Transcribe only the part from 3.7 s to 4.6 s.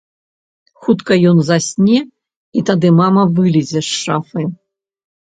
з шафы.